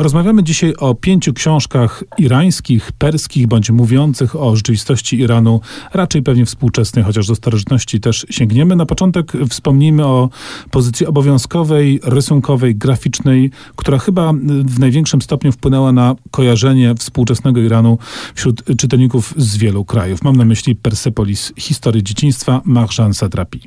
Rozmawiamy 0.00 0.42
dzisiaj 0.42 0.74
o 0.78 0.94
pięciu 0.94 1.32
książkach 1.32 2.04
irańskich, 2.18 2.92
perskich, 2.92 3.46
bądź 3.46 3.70
mówiących 3.70 4.36
o 4.36 4.56
rzeczywistości 4.56 5.18
Iranu, 5.18 5.60
raczej 5.94 6.22
pewnie 6.22 6.46
współczesnej, 6.46 7.04
chociaż 7.04 7.26
do 7.26 7.34
starożytności 7.34 8.00
też 8.00 8.26
sięgniemy. 8.30 8.76
Na 8.76 8.86
początek 8.86 9.32
wspomnijmy 9.50 10.06
o 10.06 10.28
pozycji 10.70 11.06
obowiązkowej, 11.06 12.00
rysunkowej, 12.02 12.76
graficznej, 12.76 13.50
która 13.76 13.98
chyba 13.98 14.32
w 14.64 14.78
największym 14.78 15.22
stopniu 15.22 15.52
wpłynęła 15.52 15.92
na 15.92 16.14
kojarzenie 16.30 16.94
współczesnego 16.98 17.60
Iranu 17.60 17.98
wśród 18.34 18.64
czytelników 18.78 19.34
z 19.36 19.56
wielu 19.56 19.84
krajów. 19.84 20.22
Mam 20.22 20.36
na 20.36 20.44
myśli 20.44 20.76
Persepolis, 20.76 21.52
historię 21.56 22.02
dzieciństwa 22.02 22.60
Marjan 22.64 23.14
Satrapi. 23.14 23.60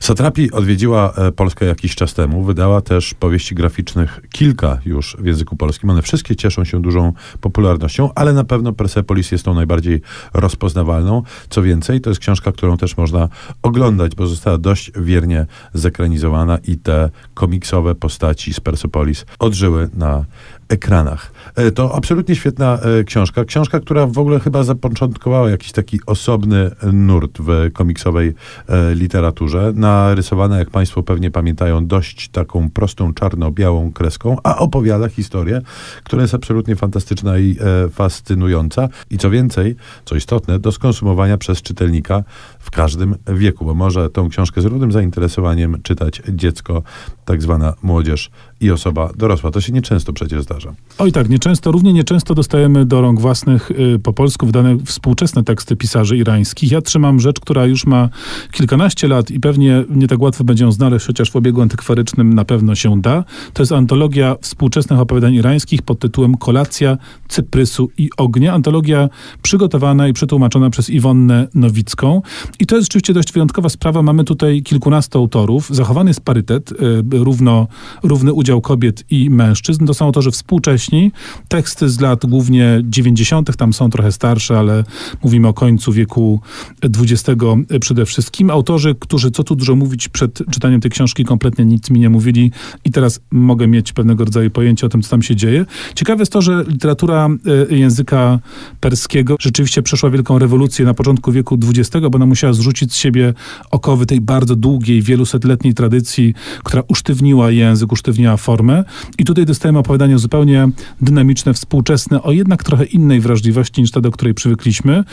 Satrapi 0.00 0.52
odwiedziła 0.52 1.12
e, 1.16 1.32
Polskę 1.32 1.66
jakiś 1.66 1.94
czas 1.94 2.14
temu, 2.14 2.44
wydała 2.44 2.80
też 2.80 3.14
powieści 3.14 3.54
graficznych 3.54 4.20
kilka 4.32 4.78
już 4.84 5.16
w 5.20 5.26
języku 5.26 5.56
polskim 5.56 5.77
polskim. 5.78 5.90
One 5.90 6.02
wszystkie 6.02 6.36
cieszą 6.36 6.64
się 6.64 6.82
dużą 6.82 7.12
popularnością, 7.40 8.10
ale 8.14 8.32
na 8.32 8.44
pewno 8.44 8.72
Persepolis 8.72 9.32
jest 9.32 9.44
tą 9.44 9.54
najbardziej 9.54 10.00
rozpoznawalną. 10.34 11.22
Co 11.50 11.62
więcej, 11.62 12.00
to 12.00 12.10
jest 12.10 12.20
książka, 12.20 12.52
którą 12.52 12.76
też 12.76 12.96
można 12.96 13.28
oglądać, 13.62 14.14
bo 14.14 14.26
została 14.26 14.58
dość 14.58 14.92
wiernie 14.96 15.46
zekranizowana 15.74 16.58
i 16.66 16.76
te 16.76 17.10
komiksowe 17.34 17.94
postaci 17.94 18.54
z 18.54 18.60
Persepolis 18.60 19.26
odżyły 19.38 19.90
na 19.94 20.24
ekranach. 20.68 21.32
E, 21.56 21.70
to 21.70 21.94
absolutnie 21.94 22.36
świetna 22.36 22.78
e, 22.78 23.04
książka. 23.04 23.44
Książka, 23.44 23.80
która 23.80 24.06
w 24.06 24.18
ogóle 24.18 24.40
chyba 24.40 24.62
zapoczątkowała 24.62 25.50
jakiś 25.50 25.72
taki 25.72 26.00
osobny 26.06 26.70
nurt 26.92 27.38
w 27.40 27.72
komiksowej 27.72 28.34
e, 28.68 28.94
literaturze. 28.94 29.72
Narysowana, 29.74 30.58
jak 30.58 30.70
Państwo 30.70 31.02
pewnie 31.02 31.30
pamiętają, 31.30 31.86
dość 31.86 32.28
taką 32.28 32.70
prostą, 32.70 33.14
czarno-białą 33.14 33.92
kreską, 33.92 34.36
a 34.42 34.58
opowiada 34.58 35.08
historię, 35.08 35.60
która 36.04 36.22
jest 36.22 36.34
absolutnie 36.34 36.76
fantastyczna 36.76 37.38
i 37.38 37.56
fascynująca. 37.92 38.88
I 39.10 39.18
co 39.18 39.30
więcej, 39.30 39.76
co 40.04 40.16
istotne, 40.16 40.58
do 40.58 40.72
skonsumowania 40.72 41.38
przez 41.38 41.62
czytelnika 41.62 42.24
w 42.58 42.70
każdym 42.70 43.14
wieku, 43.26 43.64
bo 43.64 43.74
może 43.74 44.10
tą 44.10 44.28
książkę 44.28 44.62
z 44.62 44.64
równym 44.64 44.92
zainteresowaniem 44.92 45.82
czytać 45.82 46.22
dziecko, 46.28 46.82
tak 47.24 47.42
zwana 47.42 47.74
młodzież 47.82 48.30
i 48.60 48.70
osoba 48.70 49.10
dorosła. 49.16 49.50
To 49.50 49.60
się 49.60 49.72
nieczęsto 49.72 50.12
przecież 50.12 50.42
zdarza. 50.42 50.74
Oj 50.98 51.12
tak, 51.12 51.28
nieczęsto, 51.28 51.72
równie 51.72 51.92
nieczęsto 51.92 52.34
dostajemy 52.34 52.84
do 52.86 53.00
rąk 53.00 53.20
własnych 53.20 53.70
y, 53.70 53.98
po 54.02 54.12
polsku 54.12 54.46
wydane 54.46 54.76
współczesne 54.84 55.44
teksty 55.44 55.76
pisarzy 55.76 56.16
irańskich. 56.16 56.72
Ja 56.72 56.80
trzymam 56.80 57.20
rzecz, 57.20 57.40
która 57.40 57.66
już 57.66 57.86
ma 57.86 58.08
kilkanaście 58.52 59.08
lat 59.08 59.30
i 59.30 59.40
pewnie 59.40 59.84
nie 59.90 60.08
tak 60.08 60.20
łatwo 60.20 60.44
będzie 60.44 60.64
ją 60.64 60.72
znaleźć, 60.72 61.06
chociaż 61.06 61.30
w 61.30 61.36
obiegu 61.36 61.62
antykwarycznym 61.62 62.34
na 62.34 62.44
pewno 62.44 62.74
się 62.74 63.00
da. 63.00 63.24
To 63.52 63.62
jest 63.62 63.72
antologia 63.72 64.36
współczesnych 64.40 65.00
opowiadań 65.00 65.34
irańskich 65.34 65.47
pod 65.84 65.98
tytułem 65.98 66.36
Kolacja, 66.36 66.98
Cyprysu 67.28 67.90
i 67.98 68.10
Ognia. 68.16 68.52
Antologia 68.52 69.08
przygotowana 69.42 70.08
i 70.08 70.12
przetłumaczona 70.12 70.70
przez 70.70 70.90
Iwonnę 70.90 71.48
Nowicką. 71.54 72.22
I 72.60 72.66
to 72.66 72.76
jest 72.76 72.86
rzeczywiście 72.86 73.14
dość 73.14 73.32
wyjątkowa 73.32 73.68
sprawa. 73.68 74.02
Mamy 74.02 74.24
tutaj 74.24 74.62
kilkunastu 74.62 75.18
autorów. 75.18 75.68
Zachowany 75.70 76.10
jest 76.10 76.20
parytet, 76.20 76.72
y, 76.72 76.76
równo, 77.10 77.66
równy 78.02 78.32
udział 78.32 78.60
kobiet 78.60 79.04
i 79.10 79.30
mężczyzn. 79.30 79.86
To 79.86 79.94
są 79.94 80.06
autorzy 80.06 80.30
współcześni. 80.30 81.12
Teksty 81.48 81.88
z 81.88 82.00
lat 82.00 82.26
głównie 82.26 82.80
90., 82.84 83.56
tam 83.56 83.72
są 83.72 83.90
trochę 83.90 84.12
starsze, 84.12 84.58
ale 84.58 84.84
mówimy 85.24 85.48
o 85.48 85.54
końcu 85.54 85.92
wieku 85.92 86.40
XX 86.82 87.40
przede 87.80 88.06
wszystkim. 88.06 88.50
Autorzy, 88.50 88.94
którzy, 89.00 89.30
co 89.30 89.44
tu 89.44 89.56
dużo 89.56 89.76
mówić, 89.76 90.08
przed 90.08 90.42
czytaniem 90.50 90.80
tej 90.80 90.90
książki 90.90 91.24
kompletnie 91.24 91.64
nic 91.64 91.90
mi 91.90 92.00
nie 92.00 92.10
mówili 92.10 92.50
i 92.84 92.90
teraz 92.90 93.20
mogę 93.30 93.66
mieć 93.66 93.92
pewnego 93.92 94.24
rodzaju 94.24 94.50
pojęcie 94.50 94.86
o 94.86 94.88
tym, 94.88 95.02
co 95.02 95.10
tam 95.10 95.22
się 95.22 95.36
dzieje. 95.38 95.64
Ciekawe 95.94 96.22
jest 96.22 96.32
to, 96.32 96.42
że 96.42 96.64
literatura 96.68 97.28
y, 97.70 97.76
języka 97.76 98.38
perskiego 98.80 99.36
rzeczywiście 99.40 99.82
przeszła 99.82 100.10
wielką 100.10 100.38
rewolucję 100.38 100.84
na 100.84 100.94
początku 100.94 101.32
wieku 101.32 101.58
XX, 101.68 101.90
bo 102.10 102.16
ona 102.16 102.26
musiała 102.26 102.52
zrzucić 102.52 102.92
z 102.92 102.96
siebie 102.96 103.34
okowy 103.70 104.06
tej 104.06 104.20
bardzo 104.20 104.56
długiej, 104.56 105.02
wielusetletniej 105.02 105.74
tradycji, 105.74 106.34
która 106.64 106.82
usztywniła 106.88 107.50
język, 107.50 107.92
usztywniła 107.92 108.36
formę. 108.36 108.84
I 109.18 109.24
tutaj 109.24 109.46
dostajemy 109.46 109.78
opowiadanie 109.78 110.18
zupełnie 110.18 110.68
dynamiczne, 111.00 111.54
współczesne, 111.54 112.22
o 112.22 112.32
jednak 112.32 112.64
trochę 112.64 112.84
innej 112.84 113.20
wrażliwości 113.20 113.80
niż 113.80 113.90
ta, 113.90 114.00
do 114.00 114.10
której 114.10 114.34
przywykliśmy. 114.34 115.04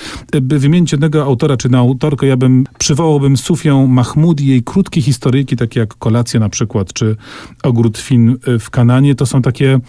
By 0.42 0.60
wymienić 0.60 0.92
jednego 0.92 1.24
autora 1.24 1.58
czy 1.58 1.70
na 1.70 1.78
autorkę, 1.78 2.28
ja 2.28 2.38
bym 2.38 2.64
przywołałbym 2.78 3.38
Sufię 3.38 3.88
Mahmudi, 3.88 4.48
jej 4.48 4.64
krótkie 4.64 5.02
historyjki, 5.02 5.56
takie 5.56 5.80
jak 5.80 5.96
Kolacja 5.96 6.40
na 6.40 6.50
przykład, 6.50 6.94
czy 6.94 7.16
Ogród 7.64 7.98
Fin 7.98 8.38
w 8.60 8.70
Kananie. 8.70 9.16
To 9.16 9.26
są 9.26 9.42
takie 9.42 9.74
e, 9.74 9.80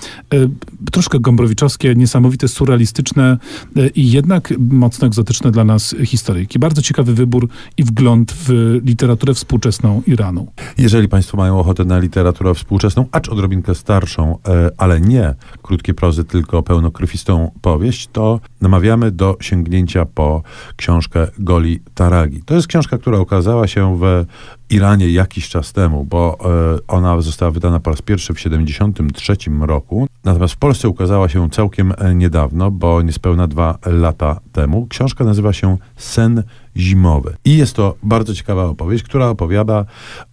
troszkę 0.92 1.20
gombrowiczowskie, 1.20 1.94
niesamowite, 1.94 2.48
surrealistyczne 2.48 3.38
e, 3.76 3.88
i 3.88 4.10
jednak 4.10 4.54
mocno 4.58 5.06
egzotyczne 5.06 5.50
dla 5.50 5.64
nas 5.64 5.94
historyjki. 6.04 6.58
Bardzo 6.58 6.82
ciekawy 6.82 7.14
wybór 7.14 7.48
i 7.76 7.84
wgląd 7.84 8.32
w 8.32 8.78
literaturę 8.84 9.34
współczesną 9.34 10.02
Iranu. 10.06 10.46
Jeżeli 10.78 11.08
Państwo 11.08 11.36
mają 11.36 11.60
ochotę 11.60 11.84
na 11.84 11.98
literaturę 11.98 12.54
współczesną, 12.54 13.06
acz 13.12 13.28
odrobinkę 13.28 13.74
starszą, 13.74 14.38
e, 14.48 14.70
ale 14.76 15.00
nie 15.00 15.34
krótkie 15.62 15.94
prozy, 15.94 16.24
tylko 16.24 16.62
pełnokrwistą 16.62 17.50
powieść, 17.62 18.08
to 18.12 18.40
namawiamy 18.60 19.10
do 19.10 19.36
sięgnięcia 19.40 20.06
po 20.06 20.42
książkę 20.76 21.28
Goli 21.38 21.80
Taragi. 21.94 22.42
To 22.42 22.54
jest 22.54 22.66
książka, 22.66 22.98
która 22.98 23.20
ukazała 23.20 23.68
się 23.68 23.98
w 24.00 24.24
Iranie 24.70 25.10
jakiś 25.10 25.48
czas 25.48 25.72
temu, 25.72 26.04
bo 26.04 26.38
e, 26.74 26.78
ona 26.88 27.20
została 27.20 27.50
wydana 27.50 27.80
po 27.80 27.90
raz 27.90 28.02
pierwszy 28.02 28.32
w 28.32 28.36
1973 28.36 29.36
roku. 29.60 30.06
Natomiast 30.26 30.54
w 30.54 30.56
Polsce 30.56 30.88
ukazała 30.88 31.28
się 31.28 31.50
całkiem 31.50 31.92
e, 31.98 32.14
niedawno, 32.14 32.70
bo 32.70 33.02
niespełna 33.02 33.46
dwa 33.46 33.78
lata 33.86 34.40
temu. 34.52 34.86
Książka 34.86 35.24
nazywa 35.24 35.52
się 35.52 35.76
Sen 35.96 36.42
zimowy. 36.76 37.36
I 37.44 37.56
jest 37.56 37.76
to 37.76 37.94
bardzo 38.02 38.34
ciekawa 38.34 38.64
opowieść, 38.64 39.04
która 39.04 39.28
opowiada 39.28 39.84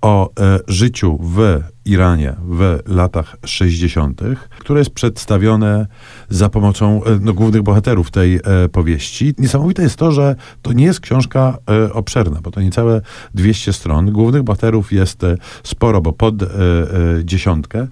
o 0.02 0.30
e, 0.40 0.60
życiu 0.68 1.20
w 1.22 1.62
Iranie 1.86 2.36
w 2.50 2.80
latach 2.86 3.38
60., 3.46 4.22
które 4.60 4.80
jest 4.80 4.92
przedstawione 4.92 5.88
za 6.30 6.50
pomocą 6.50 7.04
e, 7.04 7.20
no, 7.22 7.34
głównych 7.34 7.64
bohaterów 7.64 8.12
tej 8.12 8.36
e, 8.36 8.70
powieści. 8.72 9.34
Niesamowite 9.38 9.84
jest 9.84 9.96
to, 9.96 10.12
że 10.12 10.36
to 10.62 10.74
nie 10.74 10.86
jest 10.86 11.00
książka 11.00 11.58
e, 11.70 11.94
obszerna, 11.94 12.40
bo 12.42 12.52
to 12.52 12.62
niecałe 12.62 13.02
200 13.34 13.74
stron. 13.74 14.12
Głównych 14.12 14.44
bohaterów 14.44 14.92
jest 14.92 15.24
e, 15.24 15.38
sporo, 15.64 16.02
bo 16.02 16.14
pod 16.14 16.44
e, 16.44 16.46
e, 16.46 16.50
dziesiątkę. 17.24 17.88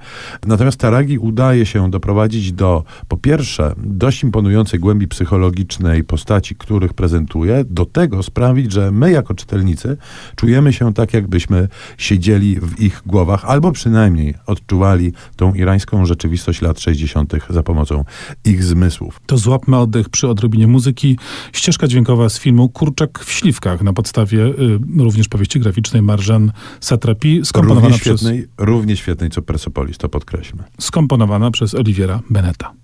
Natomiast 0.46 0.78
Taragi 0.78 1.18
udaje 1.18 1.66
się 1.66 1.92
doprowadzić 1.92 2.54
do, 2.54 2.84
po 3.08 3.18
pierwsze, 3.18 3.76
dość 3.78 4.24
imponującej 4.24 4.80
głębi 4.80 5.08
psychologicznej 5.08 6.04
postaci, 6.04 6.56
których 6.56 6.94
prezentuje, 6.94 7.66
do 7.70 7.86
tego 7.86 8.24
sprawić, 8.24 8.72
że 8.72 8.92
my 8.92 9.12
jako 9.12 9.34
czytelnicy 9.34 9.98
czujemy 10.36 10.74
się 10.74 10.94
tak, 10.94 11.14
jakbyśmy 11.14 11.68
siedzieli 11.98 12.60
w 12.60 12.80
ich 12.80 13.02
głowach, 13.06 13.46
albo 13.46 13.72
przynajmniej 13.82 14.34
odczuwali 14.46 15.14
tą 15.36 15.54
irańską 15.54 16.06
rzeczywistość 16.06 16.62
lat 16.62 16.80
60. 16.80 17.34
za 17.50 17.64
pomocą 17.64 18.06
ich 18.46 18.64
zmysłów. 18.64 19.22
To 19.26 19.38
złapmy 19.38 19.78
oddech 19.78 20.10
przy 20.10 20.28
odrobinie 20.28 20.68
muzyki. 20.68 21.18
Ścieżka 21.54 21.88
dźwiękowa 21.88 22.30
z 22.30 22.40
filmu 22.40 22.70
Kurczak 22.70 23.20
w 23.20 23.32
śliwkach 23.32 23.82
na 23.82 23.94
podstawie 23.94 24.46
y, 24.46 24.80
również 24.98 25.28
powieści 25.28 25.60
graficznej 25.60 26.02
Marżan 26.02 26.52
Satrapi, 26.80 27.42
skomponowana 27.44 27.88
równie 27.88 28.00
przez... 28.00 28.22
Świetnej, 28.22 28.48
równie 28.58 28.98
świetnej 28.98 29.30
co 29.30 29.42
Persepolis, 29.42 29.98
to 29.98 30.10
podkreślmy. 30.10 30.64
Skomponowana 30.80 31.52
przez 31.52 31.76
Oliwiera 31.76 32.20
Beneta. 32.30 32.81